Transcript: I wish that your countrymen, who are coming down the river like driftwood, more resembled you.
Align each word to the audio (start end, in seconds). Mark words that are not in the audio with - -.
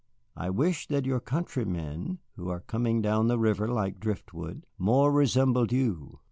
I 0.35 0.49
wish 0.49 0.87
that 0.87 1.05
your 1.05 1.19
countrymen, 1.19 2.17
who 2.35 2.49
are 2.49 2.61
coming 2.61 3.03
down 3.03 3.27
the 3.27 3.37
river 3.37 3.67
like 3.67 3.99
driftwood, 3.99 4.65
more 4.79 5.11
resembled 5.11 5.71
you. 5.71 6.19